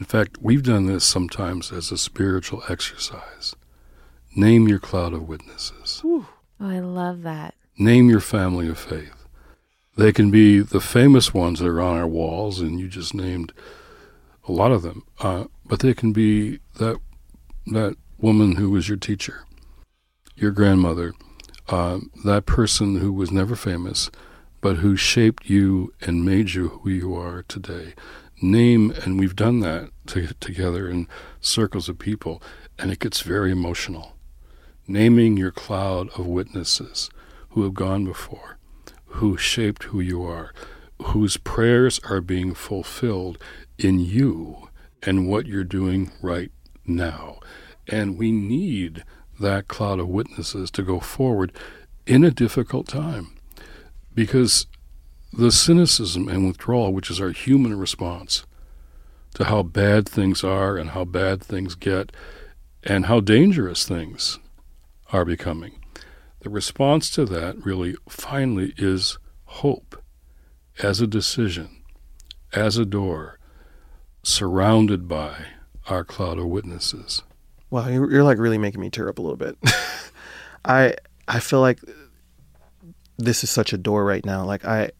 [0.00, 3.54] in fact, we've done this sometimes as a spiritual exercise.
[4.34, 6.00] Name your cloud of witnesses.
[6.02, 6.26] Ooh.
[6.58, 7.54] Oh, I love that.
[7.76, 9.19] Name your family of faith.
[9.96, 13.52] They can be the famous ones that are on our walls, and you just named
[14.48, 15.04] a lot of them.
[15.20, 16.98] Uh, but they can be that
[17.66, 19.44] that woman who was your teacher,
[20.36, 21.12] your grandmother,
[21.68, 24.10] uh, that person who was never famous,
[24.60, 27.94] but who shaped you and made you who you are today
[28.42, 31.08] name, and we've done that to, together in
[31.40, 32.42] circles of people,
[32.78, 34.16] and it gets very emotional.
[34.86, 37.10] Naming your cloud of witnesses
[37.50, 38.58] who have gone before,
[39.14, 40.52] who shaped who you are,
[41.02, 43.38] whose prayers are being fulfilled
[43.78, 44.68] in you
[45.02, 46.50] and what you're doing right
[46.86, 47.40] now.
[47.88, 49.04] And we need
[49.38, 51.52] that cloud of witnesses to go forward
[52.06, 53.36] in a difficult time
[54.14, 54.66] because
[55.32, 58.44] the cynicism and withdrawal, which is our human response
[59.34, 62.12] to how bad things are and how bad things get
[62.82, 64.38] and how dangerous things
[65.12, 65.79] are becoming.
[66.40, 70.02] The response to that really finally is hope
[70.82, 71.82] as a decision,
[72.52, 73.38] as a door,
[74.22, 75.46] surrounded by
[75.88, 77.22] our cloud of witnesses.
[77.70, 79.56] Well, you're like really making me tear up a little bit.
[80.64, 80.94] I
[81.28, 81.80] I feel like
[83.18, 84.44] this is such a door right now.
[84.44, 84.90] Like I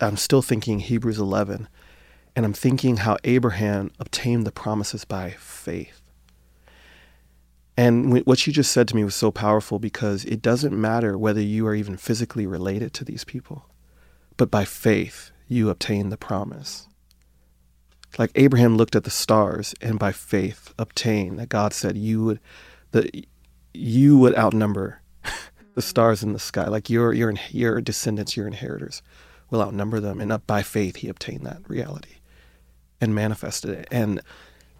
[0.00, 1.68] I'm still thinking Hebrews 11,
[2.34, 5.93] and I'm thinking how Abraham obtained the promises by faith.
[7.76, 11.40] And what you just said to me was so powerful because it doesn't matter whether
[11.40, 13.66] you are even physically related to these people,
[14.36, 16.88] but by faith you obtain the promise.
[18.16, 22.40] Like Abraham looked at the stars and by faith obtained that God said you would,
[22.92, 23.24] the,
[23.72, 25.02] you would outnumber
[25.74, 26.68] the stars in the sky.
[26.68, 29.02] Like your your your descendants, your inheritors,
[29.50, 30.20] will outnumber them.
[30.20, 32.16] And by faith, he obtained that reality
[33.00, 33.88] and manifested it.
[33.90, 34.20] And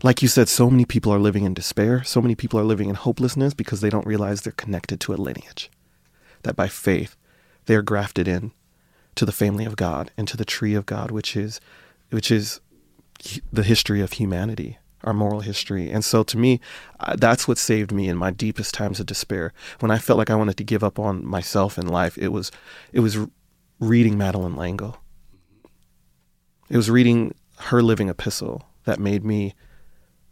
[0.05, 2.05] like you said, so many people are living in despair.
[2.05, 5.17] So many people are living in hopelessness because they don't realize they're connected to a
[5.17, 5.71] lineage.
[6.43, 7.17] That by faith,
[7.64, 8.53] they are grafted in
[9.14, 11.59] to the family of God and to the tree of God, which is,
[12.11, 12.61] which is
[13.51, 15.90] the history of humanity, our moral history.
[15.90, 16.61] And so, to me,
[17.17, 19.55] that's what saved me in my deepest times of despair.
[19.81, 22.53] When I felt like I wanted to give up on myself and life, it was,
[22.93, 23.17] it was
[23.81, 24.99] reading Madeleine L'Engle.
[26.69, 29.55] It was reading her living epistle that made me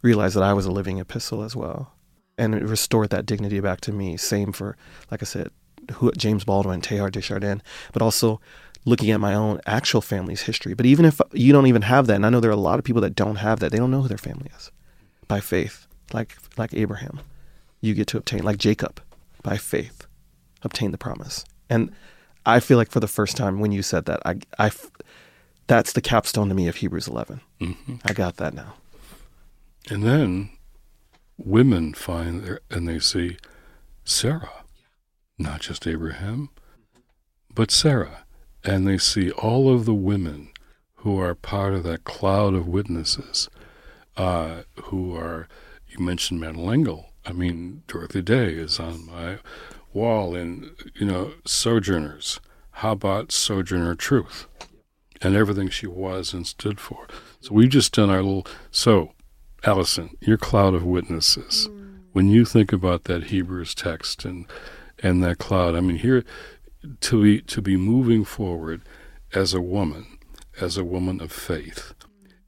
[0.03, 1.93] realized that I was a living epistle as well.
[2.37, 4.17] And it restored that dignity back to me.
[4.17, 4.77] Same for,
[5.09, 5.49] like I said,
[5.93, 7.61] who, James Baldwin, Teilhard de Chardin,
[7.91, 8.39] but also
[8.85, 10.73] looking at my own actual family's history.
[10.73, 12.79] But even if you don't even have that, and I know there are a lot
[12.79, 14.71] of people that don't have that, they don't know who their family is.
[15.27, 17.21] By faith, like like Abraham,
[17.81, 19.01] you get to obtain, like Jacob,
[19.41, 20.05] by faith,
[20.63, 21.45] obtain the promise.
[21.69, 21.91] And
[22.45, 24.71] I feel like for the first time when you said that, I, I
[25.67, 27.39] that's the capstone to me of Hebrews 11.
[27.61, 27.95] Mm-hmm.
[28.03, 28.75] I got that now.
[29.89, 30.49] And then
[31.37, 33.37] women find there and they see
[34.03, 34.63] Sarah,
[35.37, 36.49] not just Abraham,
[37.53, 38.25] but Sarah.
[38.63, 40.49] And they see all of the women
[40.97, 43.49] who are part of that cloud of witnesses,
[44.15, 45.49] uh, who are,
[45.89, 47.09] you mentioned Madeleine L'Engle.
[47.25, 49.39] I mean, Dorothy Day is on my
[49.91, 52.39] wall in, you know, Sojourners.
[52.71, 54.47] How about Sojourner Truth?
[55.21, 57.07] And everything she was and stood for.
[57.41, 59.12] So we've just done our little, so
[59.65, 61.69] Allison, your cloud of witnesses.
[61.69, 61.99] Mm.
[62.11, 64.45] When you think about that Hebrews text and
[64.99, 66.23] and that cloud, I mean, here
[67.01, 68.81] to be to be moving forward
[69.33, 70.17] as a woman,
[70.59, 71.93] as a woman of faith,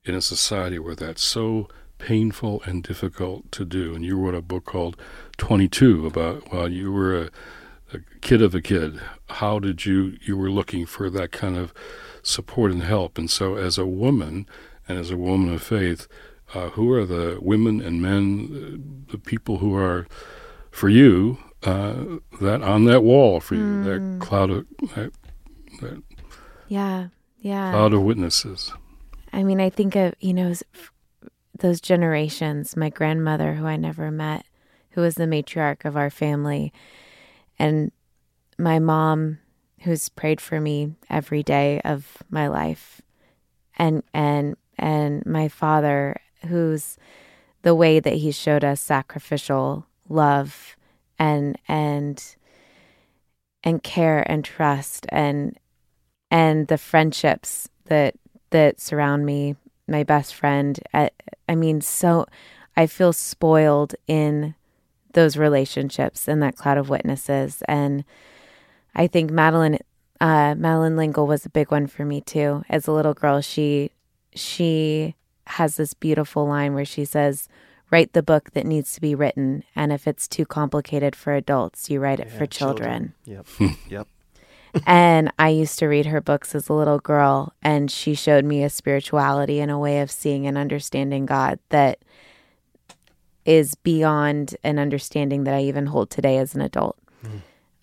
[0.03, 3.95] in a society where that's so painful and difficult to do.
[3.95, 4.97] And you wrote a book called
[5.37, 7.29] Twenty Two about well, you were a,
[7.93, 8.99] a kid of a kid.
[9.29, 11.73] How did you you were looking for that kind of
[12.21, 13.17] support and help?
[13.17, 14.47] And so, as a woman
[14.87, 16.07] and as a woman of faith
[16.53, 20.07] uh, who are the women and men, the people who are
[20.71, 23.83] for you uh, that on that wall for you, mm.
[23.85, 25.11] that cloud of that,
[25.81, 26.03] that
[26.67, 27.07] yeah,
[27.39, 28.71] yeah, cloud of witnesses.
[29.33, 30.53] I mean, I think of you know
[31.57, 32.77] those generations.
[32.77, 34.45] My grandmother, who I never met,
[34.91, 36.71] who was the matriarch of our family,
[37.57, 37.91] and
[38.57, 39.39] my mom,
[39.79, 43.01] who's prayed for me every day of my life,
[43.77, 46.97] and and and my father who's
[47.61, 50.75] the way that he showed us sacrificial love
[51.17, 52.35] and and
[53.63, 55.57] and care and trust and
[56.29, 58.15] and the friendships that
[58.51, 59.55] that surround me
[59.87, 60.79] my best friend.
[60.93, 61.09] I,
[61.47, 62.25] I mean so
[62.77, 64.55] i feel spoiled in
[65.13, 67.63] those relationships and that cloud of witnesses.
[67.67, 68.03] And
[68.95, 69.79] i think madeleine
[70.21, 72.63] uh, madeleine l'engle was a big one for me too.
[72.69, 73.91] As a little girl she
[74.33, 75.15] she
[75.47, 77.47] has this beautiful line where she says,
[77.91, 79.63] Write the book that needs to be written.
[79.75, 83.13] And if it's too complicated for adults, you write it yeah, for children.
[83.25, 83.45] children.
[83.59, 83.77] Yep.
[83.89, 84.07] yep.
[84.87, 88.63] and I used to read her books as a little girl, and she showed me
[88.63, 91.99] a spirituality and a way of seeing and understanding God that
[93.45, 96.97] is beyond an understanding that I even hold today as an adult.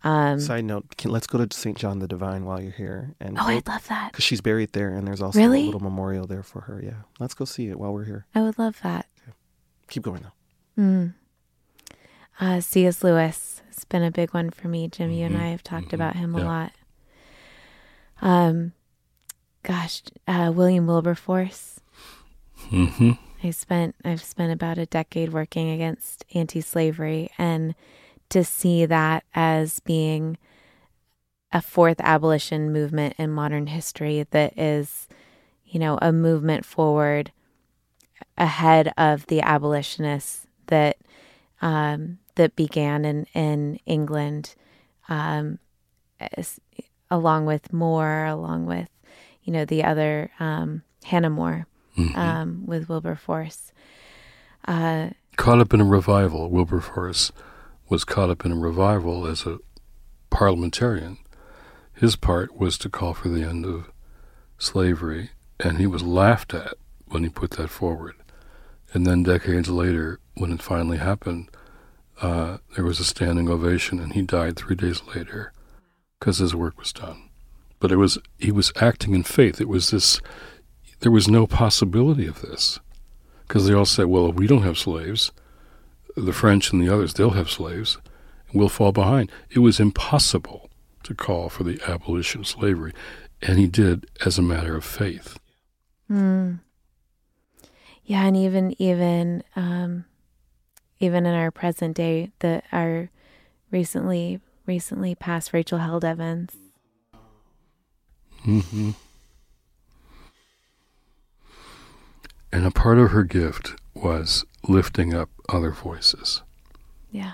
[0.05, 1.77] Um, Side note: can, Let's go to St.
[1.77, 3.15] John the Divine while you're here.
[3.21, 5.63] And oh, I'd love that because she's buried there, and there's also really?
[5.63, 6.81] a little memorial there for her.
[6.83, 8.27] Yeah, let's go see it while we're here.
[8.35, 9.07] I would love that.
[9.23, 9.37] Okay.
[9.89, 10.83] Keep going though.
[10.83, 11.15] Mm.
[12.41, 13.05] Uh, C.S.
[13.05, 14.89] Lewis has been a big one for me.
[14.89, 15.19] Jim, mm-hmm.
[15.19, 15.37] you and.
[15.37, 15.95] I have talked mm-hmm.
[15.95, 16.43] about him yeah.
[16.43, 16.73] a lot.
[18.21, 18.73] Um,
[19.63, 21.81] gosh, uh, William Wilberforce.
[22.71, 23.13] Mm-hmm.
[23.45, 27.75] I spent I've spent about a decade working against anti-slavery and
[28.33, 30.39] to see that as being
[31.53, 35.07] a fourth abolition movement in modern history that is,
[35.67, 37.31] you know, a movement forward
[38.39, 40.97] ahead of the abolitionists that
[41.61, 44.55] um, that began in in England,
[45.11, 45.59] um,
[46.19, 46.59] as,
[47.11, 48.89] along with More, along with
[49.43, 51.67] you know the other um, Hannah More
[51.99, 52.19] mm-hmm.
[52.19, 53.73] Um, with Wilberforce.
[54.67, 57.31] Uh, Caught up in a revival, Wilberforce
[57.93, 59.59] was caught up in a revival as a
[60.31, 61.19] parliamentarian.
[61.93, 63.93] His part was to call for the end of
[64.57, 66.73] slavery, and he was laughed at
[67.09, 68.15] when he put that forward.
[68.95, 71.51] And then decades later, when it finally happened,
[72.23, 75.53] uh, there was a standing ovation, and he died three days later
[76.19, 77.29] because his work was done.
[77.79, 79.61] But it was he was acting in faith.
[79.61, 80.19] It was this.
[81.01, 82.81] There was no possibility of this
[83.47, 85.31] because they all said, "Well, if we don't have slaves,
[86.17, 87.99] the French and the others, they'll have slaves.
[88.55, 89.31] we'll fall behind.
[89.51, 90.69] It was impossible
[91.05, 92.93] to call for the abolition of slavery,
[93.41, 95.39] and he did as a matter of faith.
[96.11, 96.61] Mm.
[98.05, 100.05] Yeah, and even even um,
[101.01, 103.11] even in our present day, the our
[103.71, 106.53] recently recently passed Rachel Held Evans.
[108.47, 108.91] Mm-hmm.
[112.53, 116.43] And a part of her gift was lifting up other voices.
[117.11, 117.33] Yeah.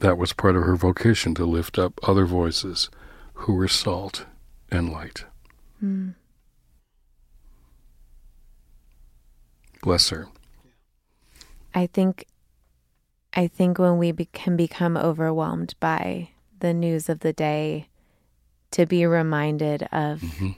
[0.00, 2.90] That was part of her vocation to lift up other voices
[3.34, 4.26] who were salt
[4.70, 5.24] and light.
[5.82, 6.14] Mm.
[9.82, 10.28] Bless her.
[11.74, 12.26] I think
[13.34, 17.88] I think when we be- can become overwhelmed by the news of the day
[18.72, 20.50] to be reminded of mm-hmm.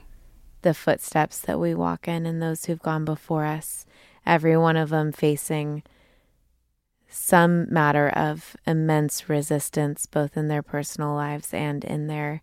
[0.63, 3.85] the footsteps that we walk in and those who've gone before us,
[4.31, 5.83] every one of them facing
[7.09, 12.41] some matter of immense resistance, both in their personal lives and in their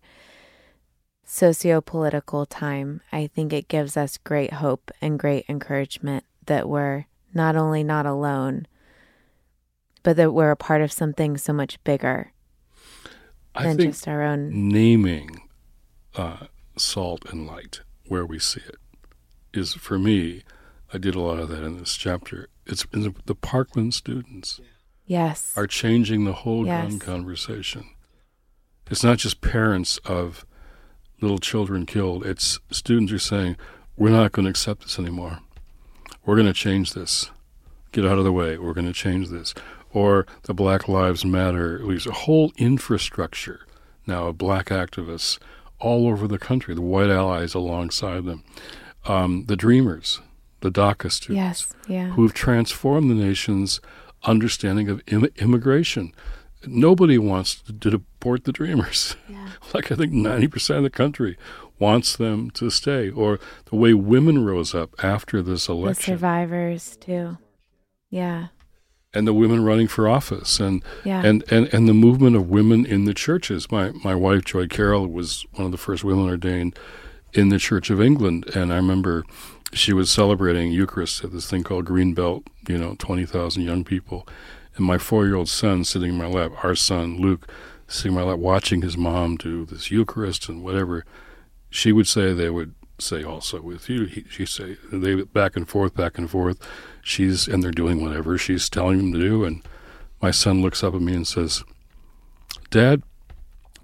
[1.25, 3.01] socio political time.
[3.11, 8.05] I think it gives us great hope and great encouragement that we're not only not
[8.05, 8.67] alone,
[10.03, 12.31] but that we're a part of something so much bigger
[13.59, 14.69] than just our own.
[14.69, 15.41] Naming
[16.15, 16.45] uh,
[16.77, 18.77] salt and light where we see it
[19.53, 20.43] is, for me,
[20.93, 22.47] I did a lot of that in this chapter.
[22.65, 24.59] It's the Parkland students.
[25.05, 25.53] Yes.
[25.57, 26.89] Are changing the whole yes.
[26.89, 27.89] gun conversation.
[28.89, 30.45] It's not just parents of
[31.21, 32.25] little children killed.
[32.25, 33.57] It's students are saying,
[33.97, 35.39] we're not going to accept this anymore
[36.29, 37.31] we're going to change this.
[37.91, 38.55] Get out of the way.
[38.59, 39.55] We're going to change this.
[39.91, 43.61] Or the Black Lives Matter, there's a whole infrastructure
[44.05, 45.39] now of black activists
[45.79, 48.43] all over the country, the white allies alongside them,
[49.05, 50.21] um, the dreamers,
[50.61, 52.09] the DACA students, yes, yeah.
[52.11, 53.79] who've transformed the nation's
[54.23, 56.13] understanding of Im- immigration.
[56.65, 59.15] Nobody wants to, to deport the dreamers.
[59.29, 59.49] Yeah.
[59.73, 61.37] like I think 90% of the country
[61.79, 66.13] wants them to stay, or the way women rose up after this election.
[66.13, 67.37] The survivors too,
[68.09, 68.47] yeah.
[69.13, 71.23] And the women running for office, and yeah.
[71.25, 73.71] and, and and the movement of women in the churches.
[73.71, 76.77] My my wife Joy Carroll was one of the first women ordained
[77.33, 79.23] in the Church of England, and I remember
[79.73, 82.45] she was celebrating Eucharist at this thing called Greenbelt.
[82.67, 84.27] You know, twenty thousand young people,
[84.75, 87.47] and my four year old son sitting in my lap, our son Luke,
[87.87, 91.05] sitting in my lap, watching his mom do this Eucharist and whatever
[91.69, 94.05] she would say they would say also with you.
[94.05, 96.59] He, she say they back and forth, back and forth.
[97.01, 99.43] She's and they're doing whatever she's telling them to do.
[99.45, 99.61] And
[100.21, 101.63] my son looks up at me and says,
[102.69, 103.03] "Dad,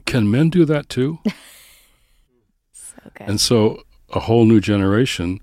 [0.06, 1.20] can men do that too?"
[2.74, 5.40] so and so a whole new generation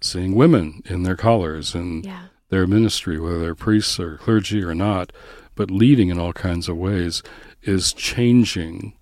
[0.00, 2.26] seeing women in their collars and yeah.
[2.48, 5.12] their ministry, whether they're priests or clergy or not,
[5.54, 7.22] but leading in all kinds of ways,
[7.62, 8.92] is changing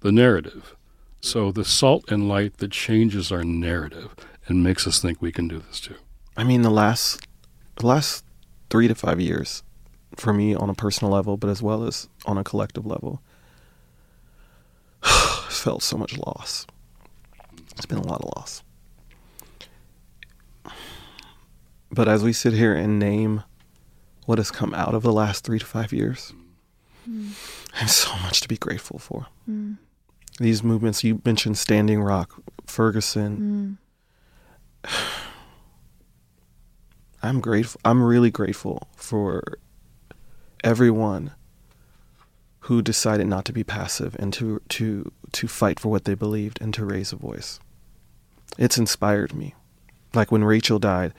[0.00, 0.76] the narrative.
[1.20, 4.14] So the salt and light that changes our narrative
[4.46, 5.94] and makes us think we can do this too.
[6.36, 7.26] I mean, the last
[7.76, 8.24] the last
[8.70, 9.62] three to five years,
[10.16, 13.22] for me on a personal level, but as well as on a collective level,
[15.02, 16.66] felt so much loss.
[17.76, 18.62] It's been a lot of loss.
[21.92, 23.44] But as we sit here and name
[24.26, 26.32] what has come out of the last three to five years,
[27.08, 27.32] mm.
[27.74, 29.26] I have so much to be grateful for.
[29.48, 29.76] Mm
[30.38, 32.34] these movements you mentioned standing rock
[32.66, 33.78] ferguson
[34.84, 34.90] mm.
[37.22, 39.42] i'm grateful i'm really grateful for
[40.64, 41.32] everyone
[42.66, 46.60] who decided not to be passive and to to to fight for what they believed
[46.60, 47.60] and to raise a voice
[48.58, 49.54] it's inspired me
[50.14, 51.12] like when rachel died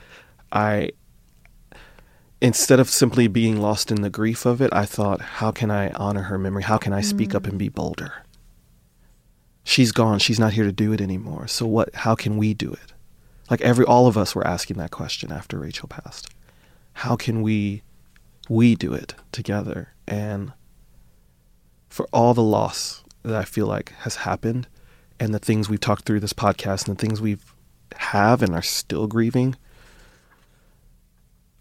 [0.52, 0.90] i
[2.40, 5.90] instead of simply being lost in the grief of it i thought how can i
[5.90, 6.62] honor her memory?
[6.62, 7.36] How can i speak mm.
[7.36, 8.24] up and be bolder?
[9.66, 10.18] She's gone.
[10.18, 11.48] She's not here to do it anymore.
[11.48, 12.92] So what how can we do it?
[13.50, 16.28] Like every all of us were asking that question after rachel passed.
[16.92, 17.82] How can we
[18.48, 19.94] we do it together?
[20.06, 20.52] And
[21.88, 24.66] for all the loss that i feel like has happened
[25.20, 27.54] and the things we've talked through this podcast and the things we've
[27.94, 29.54] have and are still grieving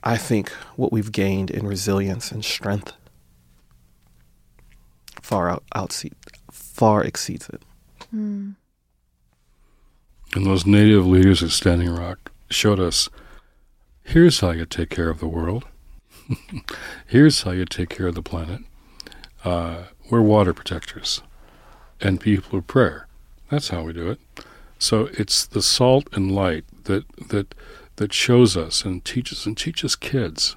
[0.04, 2.94] i think what we've gained in resilience and strength
[5.22, 6.04] far out, out
[6.52, 7.62] far exceeds it
[8.14, 8.56] Mm.
[10.36, 13.10] And those native leaders at Standing Rock showed us
[14.04, 15.66] here's how you take care of the world,
[17.08, 18.62] here's how you take care of the planet.
[19.44, 21.22] Uh, we're water protectors
[22.00, 23.08] and people of prayer.
[23.50, 24.20] That's how we do it.
[24.80, 27.56] So it's the salt and light that that
[27.98, 30.56] that shows us and teaches and teaches kids,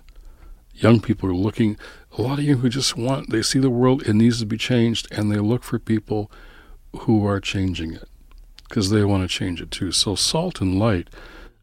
[0.78, 1.78] Young people are looking,
[2.18, 4.59] a lot of you who just want, they see the world, it needs to be
[4.59, 6.30] changed, and they look for people
[7.01, 8.09] who are changing it
[8.68, 9.91] because they want to change it too.
[9.91, 11.09] So salt and light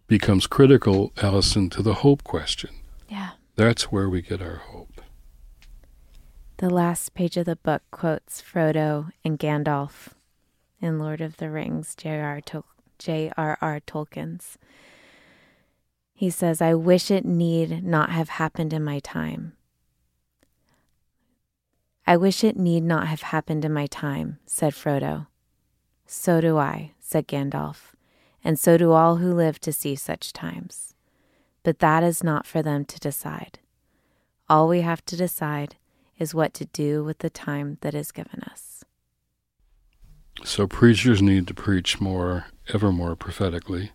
[0.07, 2.71] becomes critical, Allison, to the hope question.
[3.07, 3.31] Yeah.
[3.55, 5.01] That's where we get our hope.
[6.57, 10.09] The last page of the book quotes Frodo and Gandalf
[10.79, 12.41] in Lord of the Rings, J.R.R.
[12.41, 12.65] Tol-
[12.99, 14.57] Tolkien's.
[16.23, 19.57] He says, I wish it need not have happened in my time.
[22.07, 25.27] I wish it need not have happened in my time, said Frodo.
[26.05, 27.91] So do I, said Gandalf,
[28.41, 30.95] and so do all who live to see such times.
[31.61, 33.59] But that is not for them to decide.
[34.47, 35.75] All we have to decide
[36.17, 38.85] is what to do with the time that is given us.
[40.45, 43.91] So preachers need to preach more, ever more prophetically.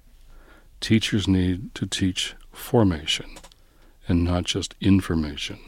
[0.80, 3.26] Teachers need to teach formation
[4.06, 5.58] and not just information.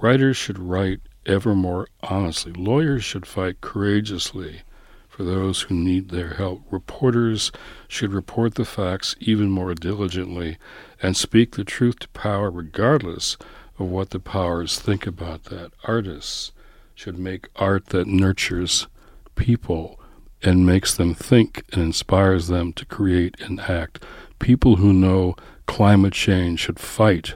[0.00, 2.52] Writers should write ever more honestly.
[2.52, 4.62] Lawyers should fight courageously
[5.08, 6.62] for those who need their help.
[6.70, 7.52] Reporters
[7.88, 10.58] should report the facts even more diligently
[11.00, 13.36] and speak the truth to power regardless
[13.78, 15.72] of what the powers think about that.
[15.84, 16.52] Artists
[16.94, 18.88] should make art that nurtures
[19.34, 20.00] people
[20.42, 24.04] and makes them think and inspires them to create and act.
[24.38, 27.34] People who know climate change should fight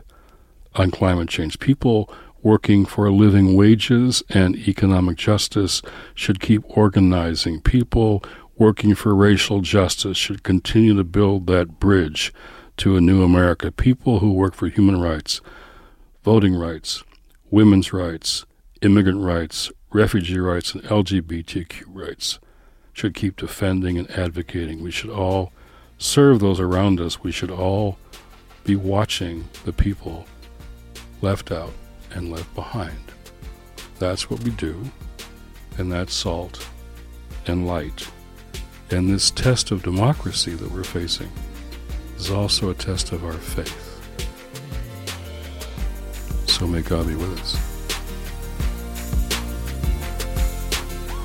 [0.74, 1.58] on climate change.
[1.58, 5.82] People working for living wages and economic justice
[6.14, 7.60] should keep organizing.
[7.60, 8.22] People
[8.56, 12.32] working for racial justice should continue to build that bridge
[12.76, 13.72] to a new America.
[13.72, 15.40] People who work for human rights,
[16.22, 17.02] voting rights,
[17.50, 18.44] women's rights,
[18.82, 22.38] immigrant rights, refugee rights, and LGBTQ rights
[22.92, 24.82] should keep defending and advocating.
[24.82, 25.52] We should all
[25.98, 27.22] serve those around us.
[27.22, 27.98] We should all
[28.64, 30.26] be watching the people
[31.20, 31.72] left out
[32.12, 33.12] and left behind.
[33.98, 34.90] That's what we do,
[35.76, 36.66] and that's salt
[37.46, 38.08] and light.
[38.90, 41.30] And this test of democracy that we're facing
[42.16, 43.84] is also a test of our faith.
[46.46, 47.56] So may God be with us.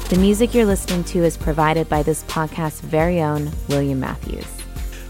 [0.10, 4.63] The music you're listening to is provided by this podcast's very own William Matthews.